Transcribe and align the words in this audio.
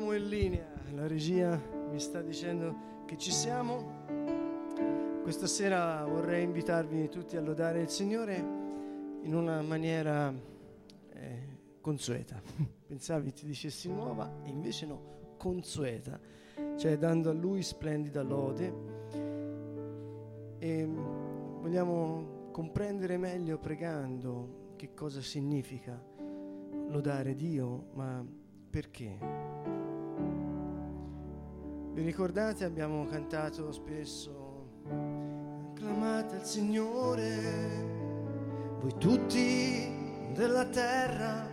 Siamo 0.00 0.16
in 0.16 0.28
linea, 0.28 0.66
la 0.94 1.06
regia 1.06 1.60
mi 1.90 2.00
sta 2.00 2.22
dicendo 2.22 3.04
che 3.04 3.18
ci 3.18 3.30
siamo. 3.30 4.06
Questa 5.20 5.46
sera 5.46 6.06
vorrei 6.06 6.42
invitarvi 6.42 7.10
tutti 7.10 7.36
a 7.36 7.42
lodare 7.42 7.82
il 7.82 7.90
Signore 7.90 8.34
in 9.20 9.34
una 9.34 9.60
maniera 9.60 10.32
eh, 11.12 11.58
consueta. 11.82 12.40
Pensavi 12.88 13.30
ti 13.34 13.44
dicessi 13.44 13.90
nuova, 13.90 14.40
e 14.42 14.48
invece 14.48 14.86
no, 14.86 15.34
consueta, 15.36 16.18
cioè 16.78 16.96
dando 16.96 17.28
a 17.28 17.34
Lui 17.34 17.62
splendida 17.62 18.22
lode. 18.22 18.72
E 20.60 20.88
vogliamo 21.60 22.48
comprendere 22.52 23.18
meglio 23.18 23.58
pregando 23.58 24.72
che 24.76 24.94
cosa 24.94 25.20
significa 25.20 26.02
lodare 26.88 27.34
Dio, 27.34 27.90
ma 27.92 28.26
perché? 28.70 29.79
Vi 32.00 32.06
ricordate 32.06 32.64
abbiamo 32.64 33.04
cantato 33.10 33.70
spesso 33.72 34.68
acclamate 35.74 36.36
il 36.36 36.44
Signore 36.44 37.28
voi 38.80 38.94
tutti 38.96 40.32
della 40.32 40.64
terra 40.64 41.46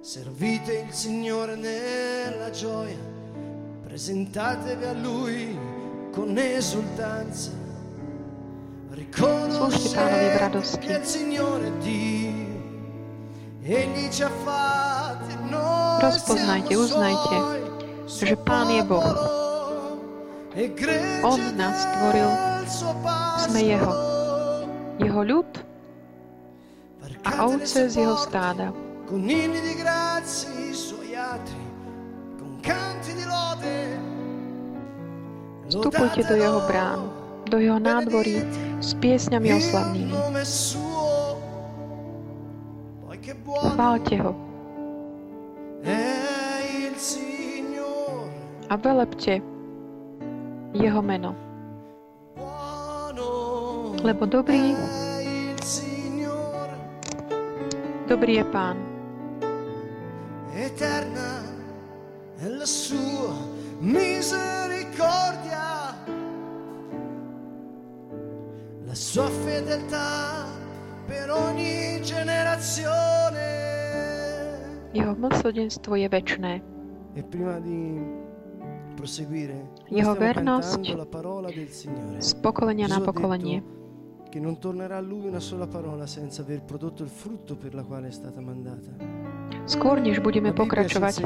servite 0.00 0.86
il 0.88 0.92
Signore 0.94 1.56
nella 1.56 2.48
gioia 2.48 2.96
presentatevi 3.82 4.84
a 4.86 4.94
Lui 4.94 5.58
con 6.10 6.38
esultanza 6.38 7.50
riconoscete 8.92 10.50
che 10.80 10.92
il 10.92 11.04
Signore 11.04 11.66
è 11.66 11.72
Dio 11.72 12.32
egli 13.60 14.08
ci 14.10 14.22
ha 14.22 14.30
fatti 14.30 15.34
noi 15.50 16.00
Rozpoznajte, 16.00 16.74
uznajte, 16.74 17.61
že 18.22 18.36
Pán 18.38 18.70
je 18.70 18.82
Boh. 18.86 19.02
On 21.26 21.40
nás 21.58 21.76
stvoril, 21.82 22.30
sme 23.50 23.60
Jeho. 23.66 23.92
Jeho 25.02 25.22
ľud 25.26 25.50
a 27.26 27.30
ovce 27.48 27.90
z 27.90 28.04
Jeho 28.06 28.14
stáda. 28.14 28.70
Vstupujte 35.72 36.20
do 36.28 36.34
Jeho 36.36 36.60
brán, 36.68 37.00
do 37.48 37.56
Jeho 37.58 37.80
nádvorí 37.80 38.44
s 38.78 38.94
piesňami 39.02 39.48
oslavnými. 39.56 40.14
Chválte 43.72 44.14
Ho 44.20 44.32
a 48.72 48.80
velepte 48.80 49.36
Jeho 50.72 51.04
meno. 51.04 51.36
Lebo 54.00 54.24
dobrý, 54.24 54.72
dobrý 58.08 58.40
je 58.40 58.46
Pán. 58.48 58.80
Eterna 60.56 61.44
è 62.40 62.48
la 62.48 62.64
sua 62.64 63.36
misericordia, 63.84 65.92
la 68.88 68.96
sua 68.96 69.28
fedeltà 69.44 70.48
per 71.04 71.28
ogni 71.28 72.00
generazione. 72.00 73.44
Jeho 74.96 75.12
milosrdenstvo 75.12 76.00
je 76.00 76.08
večné. 76.08 76.64
E 77.12 77.20
prima 77.22 77.60
di 77.60 78.00
Jeho 79.90 80.12
vernosť 80.14 80.82
z 82.22 82.32
pokolenia 82.38 82.86
na 82.86 83.00
pokolenie. 83.02 83.82
che 84.32 84.40
non 84.40 84.56
tornerà 84.56 84.96
a 84.96 85.04
lui 85.04 85.28
una 85.28 85.40
sola 85.44 85.66
parola 85.66 86.06
senza 86.06 86.40
aver 86.40 86.64
prodotto 86.64 87.02
il 87.02 87.10
frutto 87.10 87.54
per 87.54 87.74
la 87.74 87.84
quale 87.84 88.08
è 88.08 88.10
stata 88.10 88.40
mandata. 88.40 88.88
Skôr, 89.68 90.00
než 90.00 90.24
budeme 90.24 90.56
pokračovať, 90.56 91.20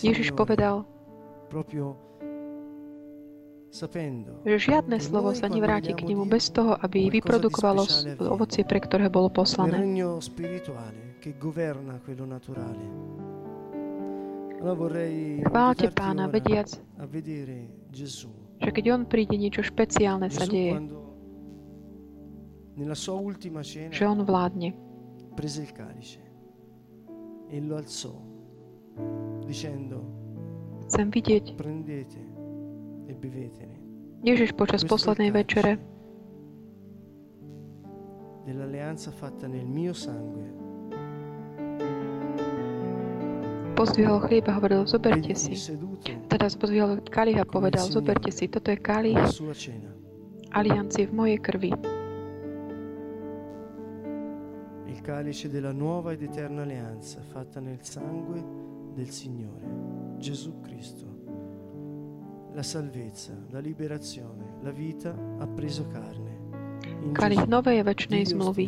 Ježiš 0.00 0.32
povedal, 0.32 0.88
že 4.40 4.56
žiadne 4.56 4.96
slovo 4.96 5.36
sa 5.36 5.52
nevráti 5.52 5.92
k 5.92 6.00
nemu 6.08 6.24
bez 6.24 6.48
toho, 6.48 6.80
aby 6.80 7.12
vyprodukovalo 7.12 7.84
ovocie, 8.32 8.64
pre 8.64 8.80
ktoré 8.80 9.12
bolo 9.12 9.28
poslané. 9.28 9.76
Chválte 15.46 15.90
Pána, 15.92 16.26
vediac, 16.26 16.68
že 18.56 18.70
keď 18.72 18.84
On 18.96 19.02
príde, 19.04 19.36
niečo 19.36 19.60
špeciálne 19.60 20.32
sa 20.32 20.48
deje. 20.48 20.80
Že 23.92 24.04
On 24.08 24.20
vládne. 24.24 24.72
e 33.06 33.14
bevetene 33.14 33.76
Ježiš 34.24 34.56
počas 34.56 34.82
poslednej 34.82 35.30
večere 35.30 35.78
dell'alleanza 38.46 39.10
fatta 39.12 39.46
nel 39.46 39.66
mio 39.66 39.94
sangue 39.94 40.65
pozdvihol 43.76 44.24
chlieb 44.24 44.48
a 44.48 44.56
hovoril, 44.56 44.88
zoberte 44.88 45.36
si. 45.36 45.52
Teda 46.32 46.48
pozdvihol 46.48 47.04
kalich 47.12 47.36
a 47.36 47.44
povedal, 47.44 47.84
zoberte 47.84 48.32
si, 48.32 48.48
toto 48.48 48.72
je 48.72 48.80
kalich 48.80 49.20
aliancie 50.56 51.04
v 51.04 51.12
mojej 51.12 51.38
krvi. 51.44 51.70
Il 54.88 54.98
calice 55.04 55.52
della 55.52 55.72
nuova 55.72 56.16
ed 56.16 56.22
eterna 56.22 56.62
alleanza 56.62 57.20
fatta 57.20 57.60
nel 57.60 57.84
sangue 57.84 58.40
del 58.96 59.10
Signore, 59.10 60.16
Gesù 60.16 60.60
Cristo. 60.64 61.04
La 62.54 62.62
salvezza, 62.62 63.36
la 63.50 63.60
liberazione, 63.60 64.56
la 64.62 64.70
vita 64.70 65.12
ha 65.12 65.46
preso 65.46 65.84
carne. 65.92 66.40
Kalich 67.12 67.44
novej 67.44 67.84
večnej 67.84 68.24
Dio 68.24 68.32
zmluvy 68.32 68.66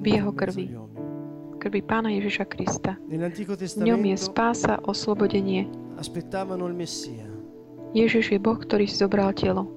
v 0.00 0.06
jeho 0.08 0.32
krvi. 0.32 0.64
Krvi 1.60 1.84
Pána 1.84 2.08
Ježiša 2.16 2.48
Krista. 2.48 2.96
V 3.04 3.84
ňom 3.84 4.00
je 4.08 4.16
spása, 4.16 4.80
oslobodenie. 4.88 5.68
Ježiš 7.92 8.24
je 8.32 8.38
Boh, 8.40 8.56
ktorý 8.56 8.88
si 8.88 8.96
zobral 8.96 9.36
telo. 9.36 9.68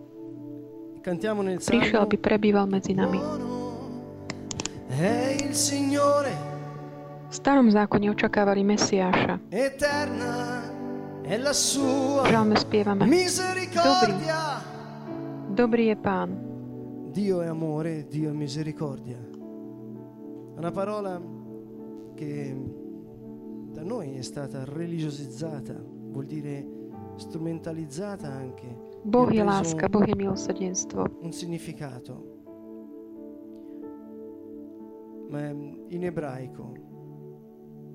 Prišiel, 1.03 1.99
aby 1.99 2.15
prebýval 2.15 2.71
medzi 2.71 2.95
nami. 2.95 3.19
V 7.27 7.33
starom 7.35 7.67
zákone 7.67 8.07
očakávali 8.15 8.63
Mesiáša. 8.63 9.35
V 11.27 12.27
žalme 12.31 12.55
spievame. 12.55 13.03
misericordia. 13.03 14.63
Dobrý 15.51 15.91
je 15.91 15.97
Pán. 15.99 16.29
Dio 17.13 17.43
è 17.43 17.47
amore, 17.51 18.07
Dio 18.09 18.29
è 18.29 18.33
misericordia. 18.33 19.17
Una 20.57 20.71
parola 20.71 21.32
che 22.13 22.55
da 23.73 23.83
noi 23.83 24.15
è 24.17 24.21
stata 24.21 24.63
religiosizzata, 24.65 25.73
vuol 25.83 26.25
dire 26.25 26.65
strumentalizzata 27.17 28.27
anche, 28.31 28.91
Boh 29.03 29.29
láska, 29.29 29.89
Boh 29.89 29.99
milosrdenstvo. 30.15 31.19
un 31.21 31.31
significato. 31.31 32.31
Ma 35.29 35.49
in 35.49 36.03
ebraico 36.03 36.71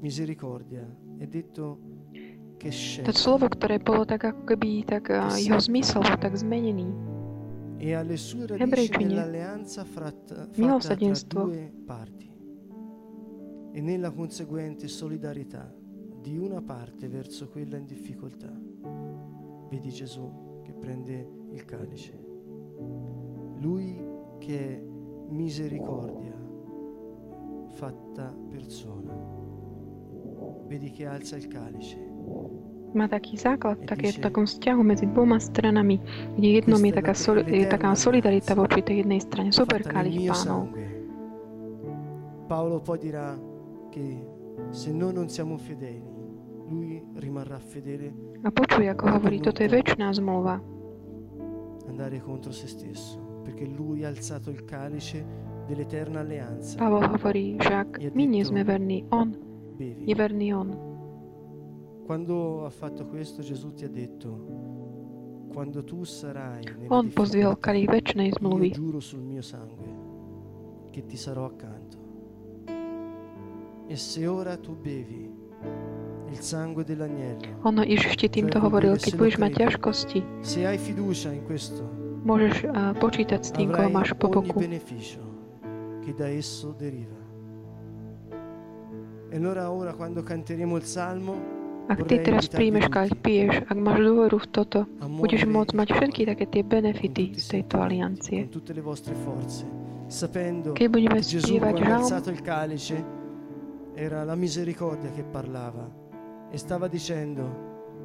misericordia 0.00 0.84
è 1.18 1.26
detto 1.26 1.78
che 2.58 2.70
To 3.06 3.12
slovo, 3.14 3.46
ktoré 3.46 3.78
bolo 3.78 4.02
tak 4.02 4.24
ako 4.34 4.42
keby, 4.42 4.82
tak 4.82 5.14
jeho 5.38 5.62
zmysel 5.62 6.02
bol 6.02 6.18
tak 6.18 6.34
zmenený. 6.34 6.90
e 7.78 7.94
ha 7.94 8.02
le 8.02 8.16
sue 8.18 8.42
radici 8.46 8.90
nell'alleanza 9.04 9.84
fratta, 9.86 10.34
fatta 10.34 10.50
tra 10.50 10.58
Milosrdenstvo. 10.58 11.42
due 11.46 11.72
parti 11.86 12.27
e 13.72 13.80
nella 13.80 14.10
conseguente 14.10 14.88
solidarietà 14.88 15.72
di 16.20 16.36
una 16.36 16.60
parte 16.60 17.08
verso 17.08 17.48
quella 17.48 17.76
in 17.76 17.86
difficoltà. 17.86 18.52
Vedi 19.70 19.90
Gesù 19.90 20.60
che 20.62 20.72
prende 20.72 21.28
il 21.52 21.64
calice. 21.64 22.26
Lui 23.60 24.00
che 24.38 24.58
è 24.58 24.82
misericordia 25.30 26.36
fatta 27.74 28.34
persona. 28.50 29.14
Vedi 30.66 30.90
che 30.90 31.06
alza 31.06 31.36
il 31.36 31.46
calice. 31.48 31.96
Má 32.88 33.04
taký 33.04 33.36
základ, 33.36 33.84
také, 33.84 34.16
v 34.16 34.24
takom 34.24 34.48
vzťahu 34.48 34.80
medzi 34.80 35.04
dvoma 35.12 35.36
stranami, 35.36 36.00
kde 36.40 36.48
jednom 36.56 36.80
je 36.80 36.92
taká, 36.96 37.12
soli, 37.12 37.44
je 37.44 37.68
taká 37.68 37.92
solidarita 37.92 38.56
voči 38.56 38.80
tej 38.80 39.04
jednej 39.04 39.20
strane. 39.20 39.52
Super 39.52 39.84
mio 39.84 40.32
pánov. 40.32 40.72
Paolo 42.48 42.80
poi 42.80 42.96
dirà 42.96 43.36
che 43.90 44.26
se 44.70 44.92
noi 44.92 45.12
non 45.12 45.28
siamo 45.28 45.56
fedeli, 45.56 46.16
lui 46.68 47.02
rimarrà 47.16 47.58
fedele 47.58 48.12
A 48.44 48.50
počuj, 48.54 48.86
ako 48.86 49.18
hovorí, 49.18 49.42
toto 49.42 49.62
je 49.62 49.68
väčšiná 49.68 50.14
zmluva. 50.14 50.62
andare 51.88 52.20
contro 52.20 52.52
se 52.52 52.68
stesso, 52.68 53.18
perché 53.42 53.66
lui 53.66 54.04
ha 54.04 54.08
alzato 54.08 54.50
il 54.50 54.62
calice 54.64 55.24
dell'eterna 55.66 56.20
alleanza. 56.20 56.78
Pavol 56.78 57.02
hovorí, 57.10 57.56
že 57.58 57.72
ak 57.74 57.98
my 58.14 58.24
nie 58.28 58.44
sme 58.44 58.62
verní, 58.62 59.02
on 59.10 59.34
je 59.80 60.14
verný 60.14 60.52
on. 60.54 60.68
Quando 62.06 62.64
ha 62.64 62.70
fatto 62.70 63.06
questo 63.06 63.42
Gesù 63.42 63.72
ti 63.74 63.84
ha 63.84 63.90
detto, 63.90 64.28
quando 65.52 65.82
tu 65.82 66.04
sarai 66.04 66.62
On 66.88 67.04
difficoltà, 67.10 67.56
kalich 67.60 67.88
väčšnej 67.90 68.28
io 68.30 68.36
zmluvy. 68.38 68.70
giuro 68.70 69.00
sul 69.00 69.20
mio 69.26 69.42
sangue 69.42 69.90
che 70.90 71.04
ti 71.04 71.16
sarò 71.16 71.44
accanto. 71.46 71.98
Ono 77.64 77.80
Ježiš 77.82 78.14
ti 78.16 78.28
týmto 78.28 78.60
hovoril, 78.60 78.94
keď 78.94 79.12
budeš 79.16 79.36
mať 79.38 79.52
ťažkosti, 79.56 80.18
môžeš 82.20 82.54
eh, 82.62 82.70
počítať 82.94 83.40
s 83.40 83.50
tým, 83.50 83.72
koho 83.72 83.88
máš 83.88 84.12
po 84.12 84.28
boku. 84.28 84.60
Ak 91.88 92.04
ty 92.04 92.20
teraz 92.20 92.44
príjmeš 92.48 92.84
piješ, 93.14 93.64
ak 93.64 93.76
máš 93.76 93.98
dôveru 93.98 94.36
v 94.36 94.46
toto, 94.46 94.84
budeš 95.00 95.48
môcť 95.48 95.72
mať 95.72 95.88
všetky 95.90 96.20
také 96.26 96.44
tie 96.44 96.60
benefity 96.60 97.24
z 97.32 97.46
tejto 97.48 97.80
aliancie. 97.80 98.44
Keď 100.70 100.86
budeme 100.86 101.20
spievať 101.20 101.74
žalm, 101.78 102.04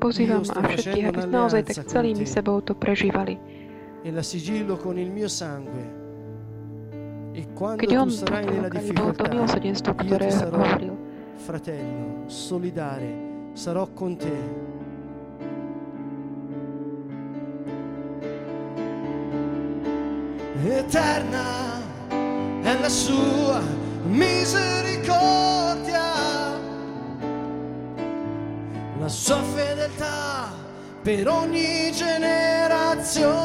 pozývam 0.02 0.42
Io 0.42 0.50
sto 0.50 0.60
a 0.60 0.68
všetkých, 0.68 1.06
aby 1.06 1.22
naozaj 1.30 1.62
tak 1.70 1.86
celými 1.86 2.26
sebou 2.26 2.60
to 2.66 2.74
prežívali. 2.74 3.38
e 4.04 4.12
la 4.12 4.22
sigillo 4.22 4.76
con 4.76 4.98
il 5.00 5.10
mio 5.10 5.30
sangue 5.30 6.02
e 7.32 7.48
quando 7.56 7.80
Keď 7.80 7.90
tu 7.90 7.96
on 7.96 8.12
sarai 8.12 8.44
nella 8.46 8.68
toto 8.68 8.94
bolo 8.94 9.12
to 9.16 9.24
milosrdenstvo, 9.32 9.92
ktoré 9.96 10.28
hovoril. 10.28 10.94
fratello 11.40 12.28
solidare 12.28 13.10
sarò 13.56 13.88
con 13.96 14.18
te 14.18 14.38
eterna 20.68 21.80
è 22.62 22.80
la 22.80 22.90
sua 22.90 23.62
misericordia 24.04 25.53
la 29.04 29.10
sua 29.10 29.44
fedeltà 29.44 30.50
per 31.02 31.28
ogni 31.28 31.92
generazione. 31.92 33.42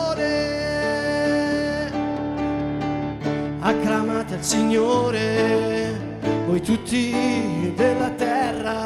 Acclamate 3.59 4.37
il 4.37 4.45
Signore 4.45 6.17
voi 6.47 6.61
tutti 6.63 7.73
della 7.75 8.11
terra. 8.11 8.85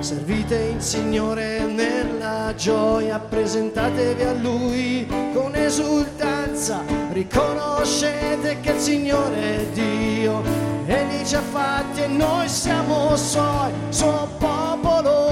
Servite 0.00 0.72
il 0.74 0.82
Signore 0.82 1.60
nella 1.60 2.52
gioia 2.56 3.20
presentatevi 3.20 4.22
a 4.24 4.32
Lui 4.32 5.06
con 5.32 5.54
esultanza. 5.54 6.82
Riconoscete 7.12 8.58
che 8.60 8.72
il 8.72 8.80
Signore 8.80 9.56
è 9.56 9.66
Dio 9.72 10.42
Egli 10.86 11.24
ci 11.24 11.36
ha 11.36 11.40
fatti 11.40 12.02
e 12.02 12.08
noi 12.08 12.48
siamo 12.48 13.14
suoi 13.14 13.70
suo 13.90 14.28
popolo 14.38 15.29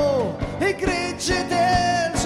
e 0.79 0.85
gregge 0.85 2.18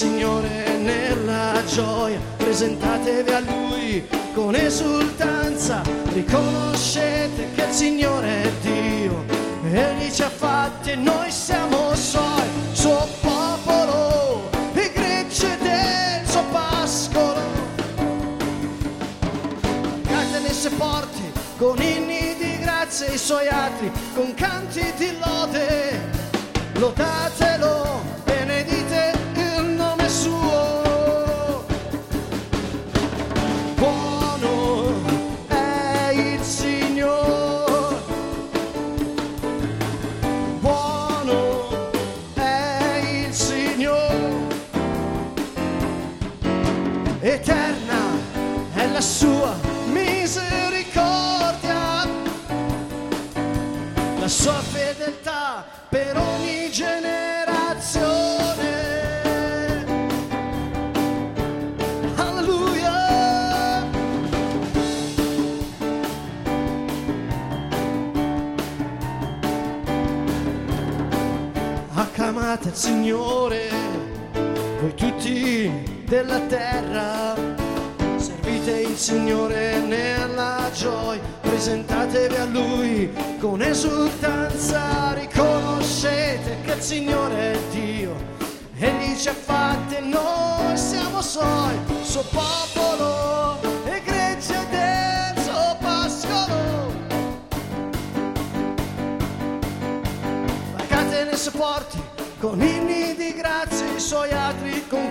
Signore 0.00 0.78
nella 0.78 1.62
gioia, 1.66 2.18
presentatevi 2.38 3.30
a 3.32 3.40
Lui 3.40 4.08
con 4.32 4.54
esultanza, 4.54 5.82
riconoscete 6.14 7.50
che 7.54 7.64
il 7.64 7.70
Signore 7.70 8.44
è 8.44 8.50
Dio, 8.62 9.26
Egli 9.62 10.10
ci 10.10 10.22
ha 10.22 10.30
fatti 10.30 10.92
e 10.92 10.94
noi 10.94 11.30
siamo 11.30 11.94
Suoi, 11.94 12.48
Suo 12.72 13.06
popolo, 13.20 14.48
e 14.72 14.90
gregge 14.90 15.58
del 15.60 16.26
Suo 16.26 16.44
pascolo. 16.50 17.42
Cante 20.06 20.38
nelle 20.38 20.76
porte 20.78 21.32
con 21.58 21.76
inni 21.78 22.36
di 22.38 22.58
grazia 22.60 23.06
i 23.06 23.18
Suoi 23.18 23.48
atri, 23.48 23.92
con 24.14 24.32
canti 24.32 24.94
di 24.96 25.12
lode, 25.18 26.00
lodatelo, 26.72 28.09
Acclamate 72.50 72.68
il 72.70 72.74
Signore, 72.74 73.68
voi 74.80 74.94
tutti 74.94 76.02
della 76.04 76.40
terra, 76.40 77.34
servite 78.16 78.72
il 78.72 78.96
Signore 78.96 79.78
nella 79.78 80.68
gioia, 80.74 81.20
presentatevi 81.42 82.34
a 82.34 82.44
Lui 82.46 83.08
con 83.38 83.62
esultanza, 83.62 85.12
riconoscete 85.12 86.56
che 86.64 86.72
il 86.72 86.80
Signore 86.80 87.52
è 87.52 87.58
Dio, 87.70 88.16
Egli 88.78 89.16
ci 89.16 89.28
ha 89.28 89.34
fatti 89.34 89.94
e 89.94 90.00
noi 90.00 90.76
siamo 90.76 91.22
Suoi, 91.22 91.78
Suo 92.02 92.24
popolo, 92.32 93.39
con 102.40 102.58
inni 102.62 103.14
di 103.16 103.34
grazia 103.34 103.94
i 103.94 104.00
suoi 104.00 104.30
atri 104.30 104.86
con 104.88 105.10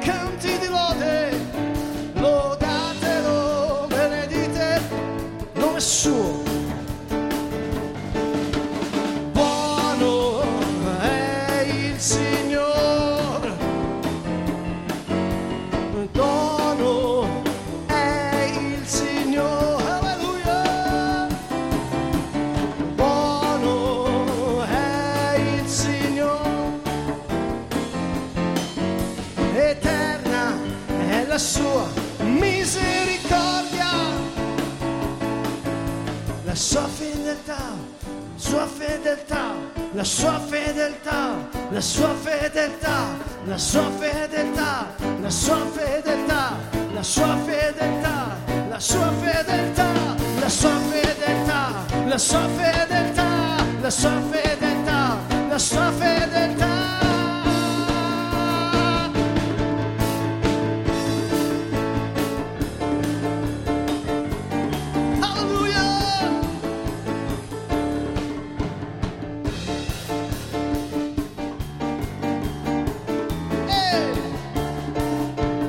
na 43.45 43.55
é 43.55 43.57
sua 43.57 43.87
oferta. 43.87 44.28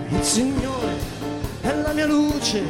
Il 0.08 0.22
Signore 0.22 0.94
è 1.62 1.72
la 1.74 1.92
mia 1.92 2.06
luce, 2.06 2.62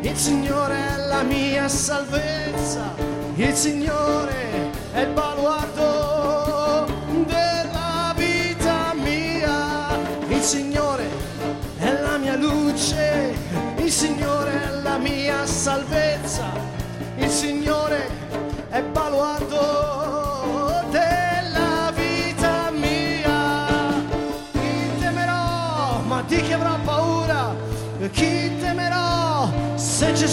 il 0.00 0.16
Signore 0.16 0.74
è 0.74 1.06
la 1.06 1.22
mia 1.22 1.68
salvezza, 1.68 2.94
il 3.36 3.54
Signore 3.54 4.70
è 4.92 5.00
il 5.00 5.12
baluardo 5.12 5.87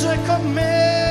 rzekomym. 0.06 1.05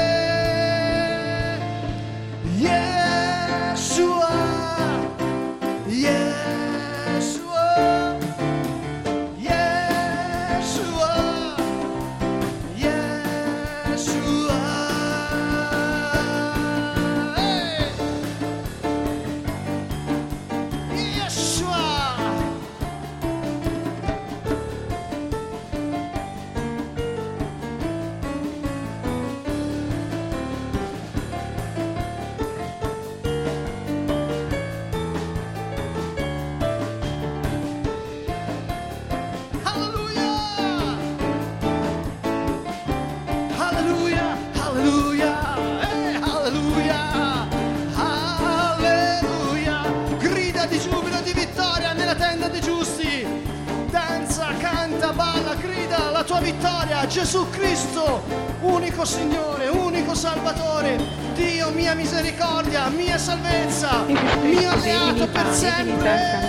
Unico 59.04 59.06
Signore, 59.06 59.68
unico 59.68 60.14
Salvatore, 60.14 60.98
Dio 61.34 61.70
mia 61.70 61.94
misericordia, 61.94 62.88
mia 62.88 63.18
salvezza, 63.18 64.02
mio 64.06 64.70
alleato 64.70 65.28
per 65.28 65.46
sempre! 65.52 66.42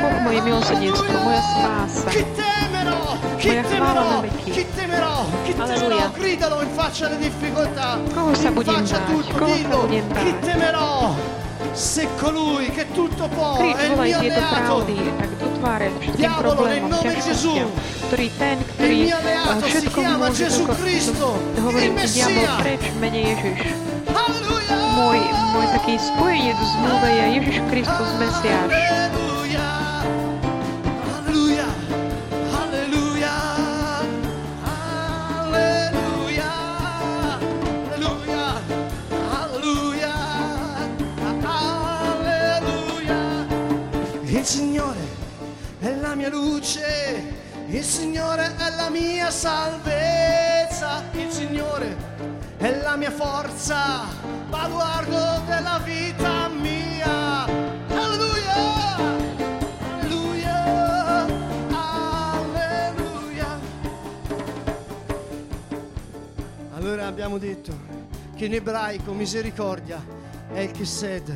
Boh 0.00 0.18
moje 0.20 0.40
milosrdenstvo, 0.42 1.18
moja 1.22 1.40
spása. 1.40 2.08
Chi 2.10 2.26
temerò? 2.34 3.16
Chi 3.36 3.48
temerò? 3.48 4.22
Chi 4.44 4.66
temerò? 4.74 5.24
Chi 5.44 5.54
temerò? 5.54 6.10
Gridalo 6.10 6.60
in 6.60 6.70
faccia 6.70 7.06
alle 7.06 7.18
difficoltà. 7.18 7.98
In 7.98 8.62
faccia 8.62 8.96
a 8.96 9.00
tutto, 9.06 9.44
dillo. 9.46 9.88
Chi 9.88 10.38
temerò? 10.40 11.14
Se 11.72 12.06
colui 12.20 12.70
che 12.70 12.92
tutto 12.92 13.28
può 13.28 13.56
è 13.74 13.84
il 13.84 13.98
mio 13.98 14.18
alleato. 14.18 15.37
otvárajú 15.58 15.94
všetkým 15.98 16.32
problémom, 16.38 16.90
ťažkostiam, 17.02 17.68
ktorý 18.06 18.26
ten, 18.38 18.56
ktorý 18.78 18.98
všetko 19.66 19.98
môže 20.14 20.46
toľko 20.54 20.74
Kristo, 20.78 21.28
hovorím 21.58 21.92
ti 21.98 22.08
diabol, 22.14 22.46
preč, 22.62 22.82
mene 23.02 23.20
Ježiš. 23.34 23.58
Môj, 24.94 25.20
môj 25.54 25.66
taký 25.74 25.94
spojenec 25.98 26.58
v 26.58 26.66
zmluve 26.78 27.08
je 27.10 27.24
Ježiš 27.42 27.56
Kristus 27.70 28.10
Mesiáš. 28.22 28.72
Signore! 44.48 45.07
Mia 46.18 46.30
luce, 46.30 47.32
il 47.68 47.84
Signore 47.84 48.56
è 48.56 48.74
la 48.74 48.90
mia 48.90 49.30
salvezza, 49.30 51.04
il 51.12 51.30
Signore 51.30 51.96
è 52.56 52.76
la 52.82 52.96
mia 52.96 53.12
forza, 53.12 54.02
baluardo 54.48 55.44
della 55.46 55.80
vita 55.84 56.48
mia. 56.48 57.44
Alleluia! 57.44 58.96
Alleluia! 60.00 61.26
Alleluia! 62.40 63.60
Allora 66.74 67.06
abbiamo 67.06 67.38
detto 67.38 67.78
che 68.34 68.46
in 68.46 68.54
ebraico 68.54 69.12
misericordia 69.12 70.04
è 70.52 70.58
il 70.58 70.72
Chesed, 70.72 71.32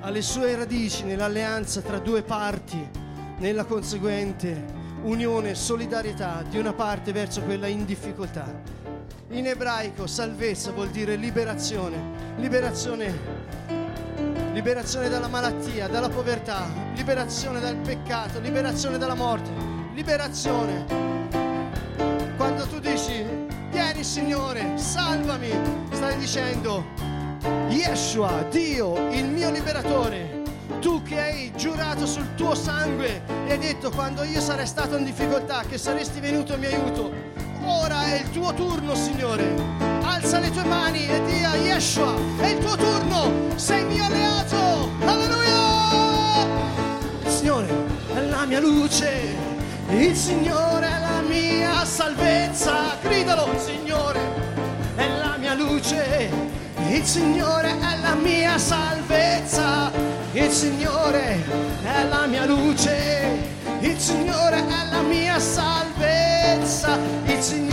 ha 0.00 0.10
le 0.10 0.20
sue 0.20 0.56
radici 0.56 1.04
nell'alleanza 1.04 1.80
tra 1.80 2.00
due 2.00 2.22
parti, 2.22 3.02
nella 3.38 3.64
conseguente 3.64 4.82
unione 5.02 5.50
e 5.50 5.54
solidarietà 5.54 6.42
di 6.48 6.58
una 6.58 6.72
parte 6.72 7.12
verso 7.12 7.42
quella 7.42 7.66
in 7.66 7.84
difficoltà. 7.84 8.62
In 9.30 9.46
ebraico 9.46 10.06
salvezza 10.06 10.70
vuol 10.72 10.90
dire 10.90 11.16
liberazione, 11.16 11.96
liberazione 12.36 13.44
liberazione 14.54 15.08
dalla 15.08 15.26
malattia, 15.26 15.88
dalla 15.88 16.08
povertà, 16.08 16.68
liberazione 16.94 17.58
dal 17.58 17.74
peccato, 17.74 18.38
liberazione 18.38 18.98
dalla 18.98 19.14
morte, 19.14 19.50
liberazione. 19.94 20.86
Quando 22.36 22.64
tu 22.68 22.78
dici, 22.78 23.24
vieni 23.70 24.04
Signore, 24.04 24.78
salvami, 24.78 25.50
stai 25.90 26.16
dicendo, 26.18 26.84
Yeshua, 27.68 28.46
Dio, 28.48 29.10
il 29.10 29.24
mio 29.24 29.50
liberatore, 29.50 30.23
tu 30.80 31.02
che 31.02 31.20
hai 31.20 31.52
giurato 31.56 32.06
sul 32.06 32.34
tuo 32.34 32.54
sangue 32.54 33.22
e 33.46 33.52
hai 33.52 33.58
detto 33.58 33.90
quando 33.90 34.22
io 34.22 34.40
sarei 34.40 34.66
stato 34.66 34.96
in 34.96 35.04
difficoltà 35.04 35.62
che 35.68 35.78
saresti 35.78 36.20
venuto 36.20 36.54
in 36.54 36.60
mio 36.60 36.68
aiuto, 36.68 37.12
ora 37.64 38.04
è 38.04 38.20
il 38.20 38.30
tuo 38.30 38.52
turno 38.54 38.94
Signore. 38.94 39.54
Alza 40.02 40.38
le 40.38 40.50
tue 40.50 40.64
mani 40.64 41.06
e 41.06 41.22
dia 41.24 41.50
a 41.50 41.56
Yeshua, 41.56 42.14
è 42.38 42.46
il 42.46 42.58
tuo 42.58 42.76
turno, 42.76 43.30
sei 43.56 43.84
mio 43.84 44.04
alleato, 44.04 44.90
alleluia! 45.00 45.52
Il 47.24 47.30
Signore 47.30 47.66
è 48.14 48.20
la 48.20 48.44
mia 48.44 48.60
luce, 48.60 49.36
il 49.90 50.14
Signore 50.14 50.86
è 50.86 51.00
la 51.00 51.20
mia 51.26 51.84
salvezza, 51.84 52.96
gridalo, 53.02 53.48
Signore 53.58 54.20
è 54.96 55.08
la 55.18 55.36
mia 55.38 55.54
luce, 55.54 56.30
il 56.88 57.04
Signore 57.04 57.70
è 57.70 57.98
la 58.00 58.14
mia 58.14 58.58
salvezza, 58.58 59.90
il 60.34 60.50
Signore 60.50 61.44
è 61.84 62.04
la 62.08 62.26
mia 62.26 62.44
luce, 62.44 63.50
il 63.80 63.96
Signore 63.98 64.66
è 64.66 64.90
la 64.90 65.02
mia 65.02 65.38
salvezza, 65.38 66.98
il 67.24 67.40
Signore 67.40 67.63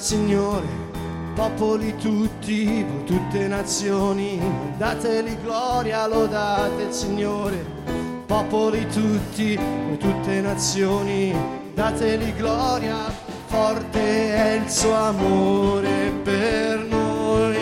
Signore, 0.00 0.66
popoli 1.34 1.94
tutti, 1.98 2.82
tutte 3.04 3.46
nazioni, 3.48 4.40
dateli 4.78 5.36
gloria, 5.42 6.06
lodate 6.06 6.84
il 6.84 6.92
Signore, 6.92 7.62
popoli 8.24 8.88
tutti, 8.88 9.60
tutte 9.98 10.40
nazioni, 10.40 11.34
dateli 11.74 12.34
gloria, 12.34 13.12
forte 13.44 14.34
è 14.34 14.62
il 14.62 14.70
suo 14.70 14.94
amore 14.94 16.10
per 16.24 16.78
noi. 16.88 17.58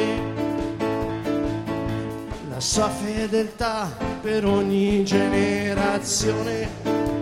La 2.51 2.61
sua 2.61 2.89
fedeltà 2.89 3.91
per 4.23 4.47
ogni 4.47 5.05
generazione. 5.05 7.18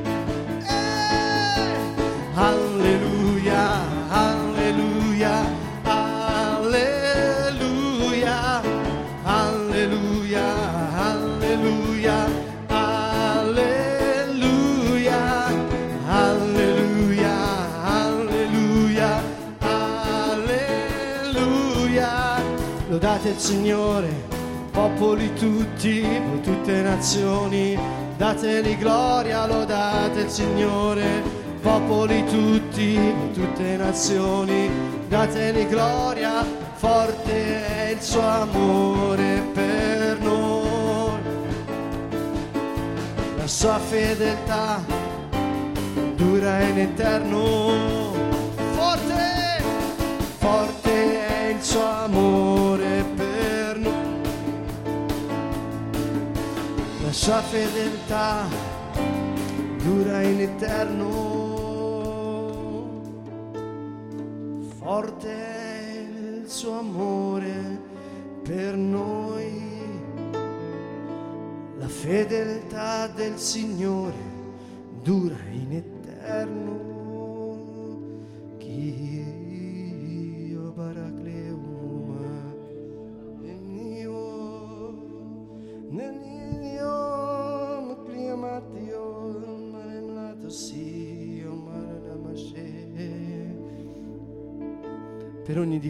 Il 23.37 23.43
Signore, 23.43 24.09
popoli 24.73 25.31
tutti, 25.35 26.03
tutte 26.43 26.81
nazioni, 26.81 27.79
dateli 28.17 28.79
gloria, 28.79 29.47
lodate 29.47 30.21
il 30.21 30.31
Signore, 30.31 31.23
popoli 31.61 32.25
tutti, 32.25 32.99
tutte 33.35 33.77
nazioni, 33.77 34.71
dateli 35.09 35.69
gloria, 35.69 36.47
forte 36.77 37.67
è 37.67 37.91
il 37.91 38.01
suo 38.01 38.27
amore 38.27 39.43
per 39.53 40.19
noi. 40.21 41.21
La 43.37 43.47
sua 43.47 43.79
fedeltà 43.79 44.83
dura 46.15 46.63
in 46.63 46.79
eterno. 46.79 48.15
Forte, 48.73 49.63
forte 50.39 51.27
è 51.29 51.49
il 51.51 51.63
suo 51.63 51.85
amore 51.85 53.05
per 53.15 53.16
sua 57.17 57.41
fedeltà 57.41 58.47
dura 59.83 60.21
in 60.21 60.41
eterno. 60.43 61.09
Forte 64.79 65.29
è 65.31 66.07
il 66.11 66.45
suo 66.47 66.79
amore 66.79 67.81
per 68.43 68.77
noi. 68.77 69.65
La 71.79 71.89
fedeltà 71.89 73.07
del 73.09 73.39
Signore 73.39 74.35
dura 75.03 75.37
in 75.37 75.41
eterno. 75.41 75.56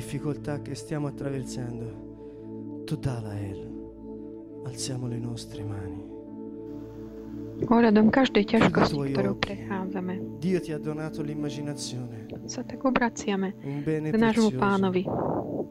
Difficoltà 0.07 0.63
che 0.63 0.77
stiamo 0.77 1.09
attraversando, 1.09 2.85
Todalael, 2.87 4.63
alziamo 4.63 5.09
le 5.11 5.19
nostre 5.19 5.67
mani. 5.67 6.15
Ohľadom 7.67 8.15
každej 8.15 8.47
ťažkosti, 8.47 9.17
ktorou 9.17 9.35
prechádzame, 9.43 10.39
Dio 10.39 10.63
ti 10.63 10.71
ha 10.71 10.79
donato 10.79 11.27
l'immaginazione, 11.27 12.31
sa 12.47 12.63
tak 12.63 12.87
obraciame 12.87 13.59
k 13.83 14.15
nášmu 14.15 14.55
pánovi, 14.55 15.03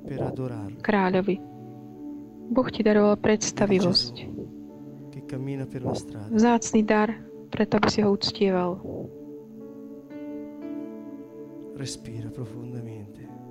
per 0.04 0.20
adorarlo. 0.20 0.84
kráľovi. 0.84 1.40
Boh 2.52 2.68
ti 2.68 2.84
daroval 2.84 3.16
predstavivosť, 3.16 4.16
Gesù 4.20 4.36
che 5.16 5.24
cammina 5.24 5.64
per 5.64 5.88
la 5.88 5.96
strada. 5.96 6.28
vzácný 6.28 6.84
dar, 6.84 7.16
preto 7.48 7.80
by 7.80 7.88
si 7.88 8.04
ho 8.04 8.12
uctieval. 8.12 8.84
Respira 11.80 12.28
profondamente. 12.28 13.45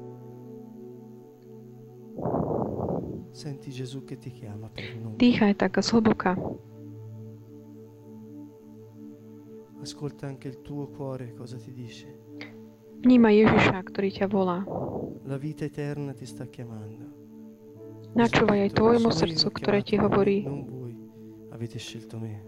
Senti 3.35 3.75
Gesù 3.75 4.05
che 4.07 4.14
ti 4.14 4.31
chiama 4.31 4.70
per 4.70 4.94
nome. 4.94 5.18
Dýchaj 5.18 5.59
tak 5.59 5.83
zhlboka. 5.83 6.38
Ascolta 9.83 10.31
anche 10.31 10.47
il 10.49 10.62
tuo 10.62 10.87
cuore 10.87 11.35
cosa 11.35 11.59
ti 11.59 11.75
dice. 11.75 12.07
Vnímaj 13.03 13.35
Ježiša, 13.35 13.83
ktorý 13.90 14.09
ťa 14.14 14.27
volá. 14.31 14.62
La 15.27 15.35
vita 15.35 15.66
eterna 15.66 16.14
ti 16.14 16.31
sta 16.31 16.47
chiamando. 16.47 17.11
Načúvaj 18.14 18.70
aj 18.70 18.73
tvojmu 18.79 19.11
srdcu, 19.11 19.47
ktoré 19.51 19.83
ti 19.83 19.99
hovorí, 19.99 20.47
Non 20.47 20.62
voi 20.70 20.94
avete 21.51 21.83
scelto 21.83 22.23
me. 22.23 22.38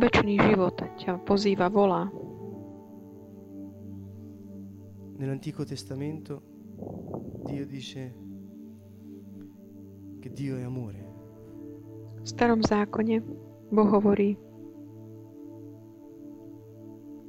väčší 0.00 0.40
život 0.40 0.80
ťa 0.96 1.20
pozýva, 1.28 1.68
volá. 1.68 2.08
Nell'Antico 5.20 5.68
Testamento 5.68 6.40
Dio 7.44 7.68
dice 7.68 8.29
che 10.20 10.30
Dio 10.30 10.56
è 10.56 10.62
amore. 10.62 11.08
V 12.20 12.26
starom 12.28 12.60
zákone 12.60 13.22
Boh 13.70 13.88
hovorí, 13.88 14.36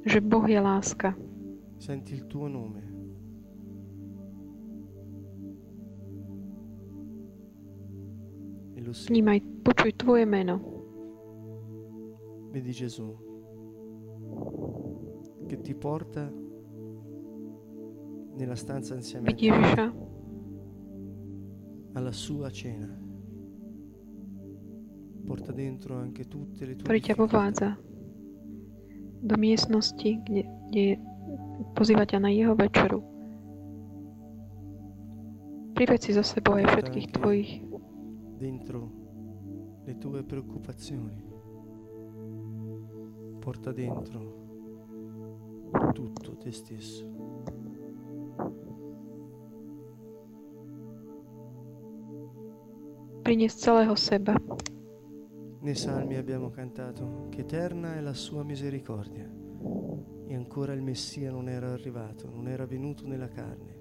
že 0.04 0.20
Boh 0.20 0.46
je 0.46 0.60
láska. 0.60 1.16
Senti 1.78 2.14
il 2.14 2.26
tuo 2.26 2.46
nome. 2.48 2.82
E 8.74 8.80
lo 8.82 8.92
senti. 8.92 9.12
Vnímaj, 9.12 9.38
počuj 9.62 9.90
tvoje 9.96 10.24
meno. 10.26 10.60
Vedi 12.52 12.72
Gesù 12.72 13.16
che 15.46 15.60
ti 15.60 15.74
porta 15.74 16.32
nella 18.34 18.54
stanza 18.54 18.94
insieme 18.94 19.28
a 19.28 19.34
Ježiša, 19.34 19.92
alla 21.92 22.12
sua 22.12 22.50
cena. 22.50 22.88
Porta 25.24 25.52
dentro 25.52 25.96
anche 25.96 26.26
tutte 26.26 26.66
le 26.66 26.76
tue 26.76 27.14
vovádza 27.14 27.78
do 29.22 29.36
miestnosti, 29.38 30.18
kde, 30.26 30.42
kde 30.68 30.84
pozýva 31.78 32.02
ťa 32.02 32.18
na 32.18 32.30
jeho 32.34 32.58
večeru. 32.58 33.00
Priveď 35.72 35.98
si 36.02 36.10
za 36.12 36.26
sebou 36.26 36.58
aj 36.58 36.66
všetkých 36.74 37.08
tvojich 37.16 37.50
dentro 38.42 38.90
le 39.86 39.94
tue 39.98 40.26
preoccupazioni. 40.26 41.22
Porta 43.38 43.70
dentro 43.70 44.42
tutto 45.94 46.36
te 46.36 46.50
stesso. 46.50 47.31
Priniesť 53.32 53.64
celého 53.64 53.96
seba. 53.96 54.36
Nei 55.64 55.72
salmi 55.72 56.20
abbiamo 56.20 56.52
cantato 56.52 57.32
che 57.32 57.48
eterna 57.48 57.96
è 57.96 58.04
la 58.04 58.12
sua 58.12 58.44
misericordia 58.44 59.24
e 60.28 60.34
ancora 60.36 60.76
il 60.76 60.82
Messia 60.84 61.32
non 61.32 61.48
era 61.48 61.72
arrivato, 61.72 62.28
non 62.28 62.46
era 62.46 62.66
venuto 62.68 63.08
nella 63.08 63.32
carne. 63.32 63.80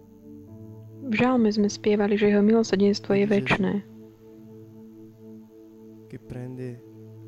V 1.04 1.12
žalme 1.12 1.52
sme 1.52 1.68
spievali, 1.68 2.16
že 2.16 2.32
jeho 2.32 2.40
milosrdenstvo 2.40 3.12
je 3.12 3.28
il 3.28 3.44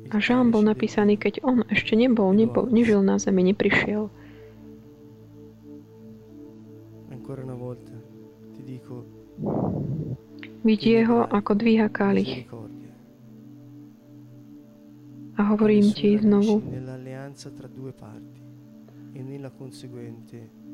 A 0.08 0.16
žalm 0.16 0.48
bol 0.48 0.64
napísaný, 0.64 1.20
keď 1.20 1.44
on 1.44 1.60
ešte 1.68 1.92
nebol, 1.92 2.32
nebol, 2.32 2.72
nežil 2.72 3.04
na 3.04 3.20
zemi, 3.20 3.44
neprišiel. 3.52 4.08
Vidie 10.64 11.04
ho, 11.04 11.28
ako 11.28 11.60
dvíha 11.60 11.92
kalich. 11.92 12.48
A 15.36 15.40
hovorím 15.52 15.92
ti 15.92 16.16
znovu, 16.16 16.64
e 19.14 19.50
conseguente 19.58 20.64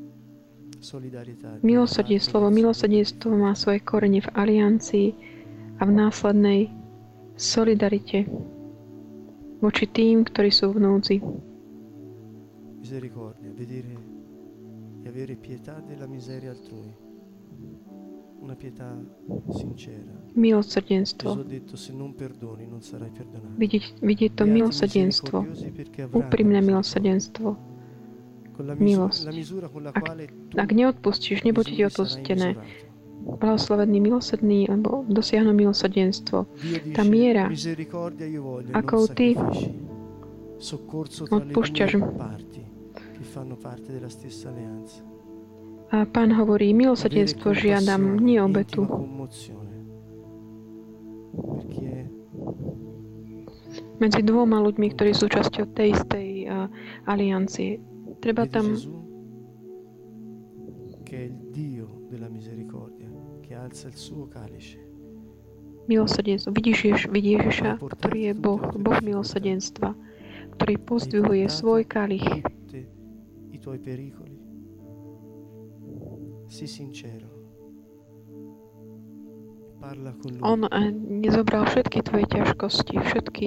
Milosrdenstvo, 1.61 2.49
milosrdenstvo 2.49 3.29
má 3.37 3.53
svoje 3.53 3.85
korene 3.85 4.17
v 4.23 4.29
aliancii 4.33 5.07
a 5.77 5.85
v 5.85 5.91
následnej 5.93 6.61
solidarite 7.37 8.25
voči 9.61 9.85
tým, 9.85 10.25
ktorí 10.25 10.49
sú 10.49 10.73
v 10.73 10.81
núdzi. 10.81 11.17
Misericordia, 12.81 13.53
vedere 13.53 13.93
e 15.01 15.07
avere 15.07 15.37
pietà 15.37 15.77
della 15.85 16.09
miseria 16.09 16.49
altrui 16.49 16.89
una 18.41 18.55
pietà 18.57 18.97
sincera. 19.53 20.09
Milosrdenstvo. 20.33 21.45
Vidieť, 23.61 23.83
vidieť 24.01 24.31
to 24.33 24.43
milosrdenstvo. 24.49 25.37
Úprimné 26.09 26.59
milosrdenstvo. 26.65 27.53
Milosť. 28.61 29.21
Ak, 29.93 30.05
ak 30.57 30.69
neodpustíš, 30.73 31.45
nebude 31.45 31.69
ti 31.69 31.85
odpustené. 31.85 32.57
Blahoslovený 33.21 34.01
milosrdný, 34.01 34.65
alebo 34.65 35.05
dosiahnu 35.05 35.53
milosrdenstvo. 35.53 36.49
Tá 36.97 37.05
miera, 37.05 37.53
akou 38.73 39.05
ty 39.05 39.37
odpúšťaš, 41.29 42.01
fanno 43.31 43.55
parte 43.55 43.93
della 43.93 44.09
stessa 44.09 44.49
alleanza. 44.49 45.10
A 45.91 46.07
pán 46.07 46.31
hovorí, 46.31 46.71
milosrdenstvo 46.71 47.51
žiadam, 47.51 48.15
nie 48.15 48.39
obetu. 48.39 48.87
Medzi 53.99 54.21
dvoma 54.23 54.63
ľuďmi, 54.63 54.87
ktorí 54.97 55.11
sú 55.13 55.27
časťou 55.29 55.75
tej 55.75 55.93
istej 55.93 56.27
uh, 56.47 56.65
aliancie. 57.05 57.77
Treba 58.23 58.47
tam 58.47 58.71
milosrdenstvo. 65.91 66.49
Vidíš, 66.55 66.79
Jež, 66.87 67.01
vidíš 67.11 67.33
Ježiša, 67.43 67.71
ktorý 67.77 68.19
je 68.31 68.33
Boh, 68.33 68.63
Boh 68.79 68.97
milosrdenstva, 69.03 69.91
ktorý 70.55 70.73
pozdvihuje 70.87 71.45
svoj 71.51 71.83
kalich. 71.83 72.25
tutti 72.47 72.87
i 73.51 73.57
tuoi 73.59 73.79
pericoli. 73.81 74.50
Sii 76.51 76.67
sincero. 76.67 77.27
On 80.43 80.67
eh, 80.67 80.91
nezobral 80.93 81.65
všetky 81.65 82.03
tvoje 82.05 82.27
ťažkosti, 82.27 82.95
všetky 83.01 83.45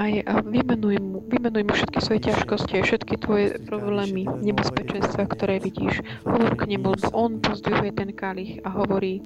aj 0.00 0.12
a 0.24 0.32
vymenuj 0.40 0.96
mu, 0.96 1.20
vymenuj 1.28 1.62
mu 1.68 1.72
všetky 1.76 1.98
svoje 2.00 2.20
ťažkosti, 2.24 2.80
všetky 2.80 3.14
tvoje 3.20 3.60
problémy, 3.68 4.24
nebezpečenstva, 4.40 5.28
ktoré 5.28 5.60
vidíš. 5.60 6.00
Hovor 6.24 6.56
k 6.56 6.72
nemu, 6.72 6.96
lebo 6.96 7.08
on 7.12 7.36
pozdvihuje 7.44 7.92
ten 7.92 8.10
kalich 8.16 8.64
a 8.64 8.72
hovorí, 8.72 9.20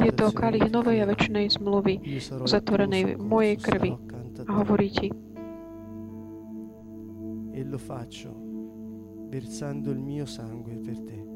je 0.00 0.12
to 0.16 0.32
kalich 0.32 0.64
novej 0.72 1.04
a 1.04 1.04
trovi, 1.04 1.12
väčšinej 1.12 1.46
zmluvy 1.60 1.94
uzatvorenej 2.40 3.20
v 3.20 3.22
mojej 3.22 3.56
krvi. 3.60 3.92
a 4.48 4.50
hovorí 4.64 4.88
ti, 4.88 5.08
E 7.58 7.64
lo 7.66 7.74
faccio 7.74 8.47
versando 9.28 9.90
il 9.90 9.98
mio 9.98 10.26
sangue 10.26 10.74
per 10.76 10.98
te. 11.00 11.26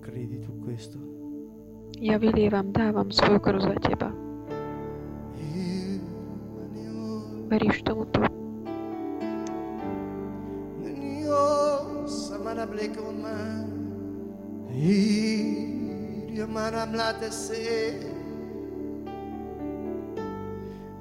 Credi 0.00 0.38
tu 0.38 0.58
questo? 0.58 1.12
ja 2.02 2.18
vylievam, 2.18 2.72
dávam 2.72 3.12
svoju 3.12 3.38
krv 3.38 3.60
za 3.60 3.74
teba. 3.88 4.10
Veríš 7.48 7.82
tomuto? 7.82 8.20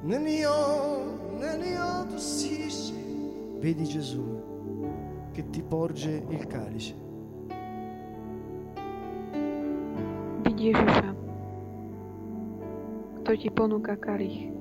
Nenio, 0.04 0.54
Vedi 3.62 3.84
Gesù 3.86 4.22
che 5.32 5.50
ti 5.50 5.64
porge 5.64 6.24
il 6.30 6.46
calice. 6.46 6.94
Vidí 10.46 10.70
Ježiša, 10.70 11.10
ktorý 13.26 13.38
ti 13.42 13.50
ponúka 13.50 13.98
kalich. 13.98 14.61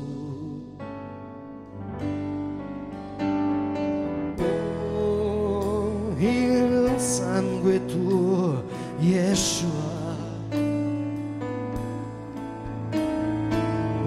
Sangue 7.61 7.79
tuo, 7.85 8.63
Yeshua. 8.99 9.69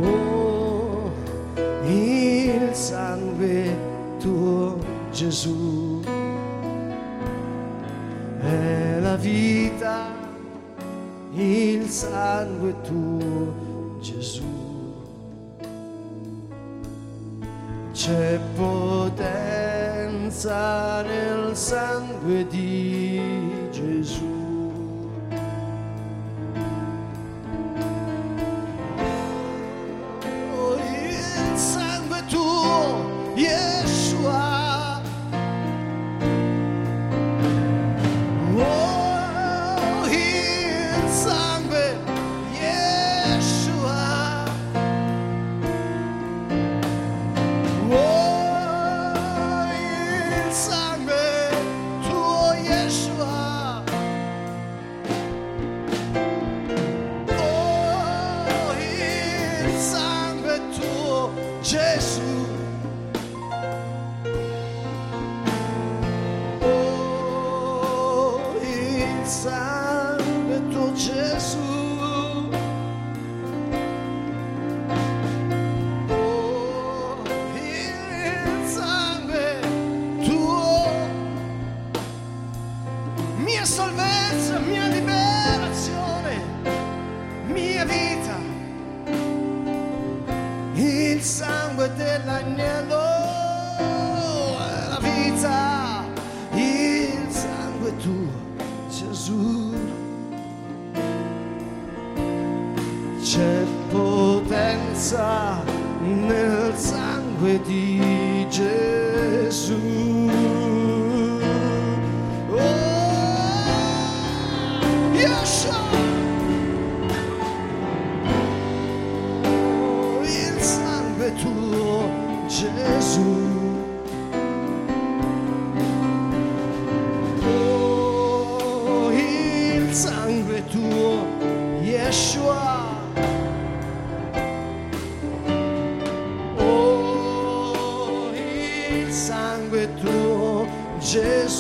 Oh, 0.01 1.13
il 1.85 2.75
sangue 2.75 3.77
tuo, 4.19 4.79
Gesù. 5.13 6.03
È 8.41 8.99
la 9.01 9.15
vita, 9.17 10.07
il 11.35 11.89
sangue 11.89 12.75
tuo, 12.83 13.99
Gesù. 14.01 14.43
C'è 17.93 18.41
potenza 18.57 19.93
nel 21.03 21.57
sangue 21.57 22.47
di 22.49 23.44
Gesù. 24.05 24.34
Tuo 71.15 71.74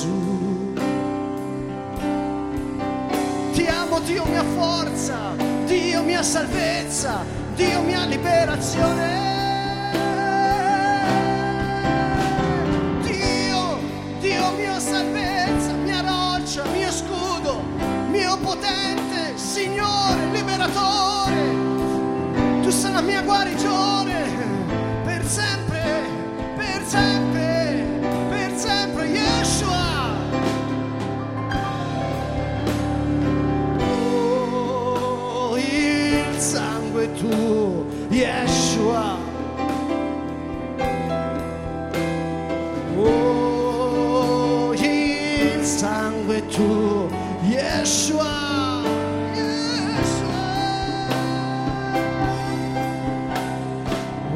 Gesù. 0.04 0.72
Ti 3.52 3.66
amo 3.66 4.00
Dio 4.00 4.24
mia 4.26 4.44
forza, 4.54 5.16
Dio 5.64 6.02
mia 6.02 6.22
salvezza, 6.22 7.24
Dio 7.54 7.80
mia 7.82 8.04
liberazione. 8.04 9.22
Dio, 13.02 13.78
Dio 14.20 14.50
mia 14.56 14.78
salvezza, 14.78 15.72
mia 15.72 16.00
roccia, 16.02 16.64
mio 16.64 16.90
scudo, 16.90 17.62
mio 18.10 18.36
potente, 18.38 19.36
Signore, 19.36 20.26
liberatore. 20.32 21.62
Tu 22.62 22.70
sei 22.70 22.92
la 22.92 23.00
mia 23.00 23.22
guarigione 23.22 24.23
tuo, 37.24 37.86
Yeshua. 38.10 39.18
Oh, 42.96 44.74
il 44.74 45.64
sangue 45.64 46.46
tuo, 46.48 47.08
Yeshua. 47.42 48.82
Yeshua. 49.34 50.42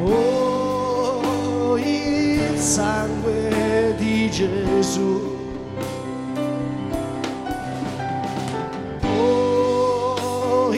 Oh, 0.03 1.77
il 1.77 2.57
sangue 2.57 3.95
di 3.97 4.29
Gesù. 4.29 5.37
Oh, 9.03 10.73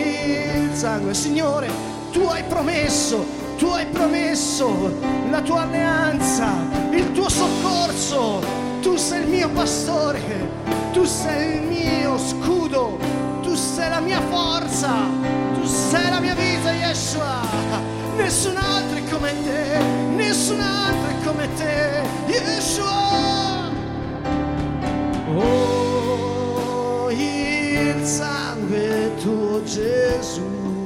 sangue. 0.73 1.13
Signore, 1.13 1.67
tu 1.67 1.90
promesso, 2.51 3.25
tu 3.57 3.67
hai 3.67 3.85
promesso 3.85 4.67
la 5.29 5.41
tua 5.41 5.61
alleanza, 5.61 6.47
il 6.91 7.13
tuo 7.13 7.29
soccorso. 7.29 8.43
Tu 8.81 8.97
sei 8.97 9.21
il 9.21 9.27
mio 9.29 9.49
pastore, 9.49 10.19
tu 10.91 11.05
sei 11.05 11.55
il 11.55 11.61
mio 11.61 12.17
scudo, 12.17 12.97
tu 13.41 13.55
sei 13.55 13.89
la 13.89 14.01
mia 14.01 14.19
forza, 14.29 14.91
tu 15.53 15.63
sei 15.63 16.09
la 16.09 16.19
mia 16.19 16.35
vita, 16.35 16.71
Yeshua. 16.71 17.39
Nessun 18.17 18.57
altro 18.57 18.97
è 18.97 19.03
come 19.09 19.33
te, 19.43 19.79
nessun 20.15 20.59
altro 20.59 21.09
è 21.09 21.23
come 21.23 21.47
te, 21.55 22.01
Yeshua. 22.27 23.69
Oh, 25.37 27.09
il 27.11 28.05
sangue 28.05 29.11
tuo 29.21 29.63
Gesù. 29.63 30.80